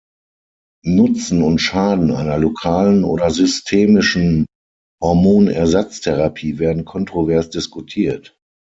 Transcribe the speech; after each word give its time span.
Nutzen 0.83 1.43
und 1.43 1.59
Schaden 1.59 2.09
einer 2.09 2.39
lokalen 2.39 3.03
oder 3.03 3.29
systemischen 3.29 4.47
Hormonersatztherapie 4.99 6.57
werden 6.57 6.85
kontrovers 6.85 7.51
diskutiert. 7.51 8.35